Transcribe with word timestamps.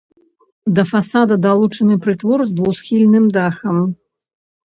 Да 0.79 0.83
фасада 0.91 1.35
далучаны 1.43 1.97
прытвор 2.07 2.39
з 2.51 2.57
двухсхільным 2.59 3.25
дахам. 3.35 3.77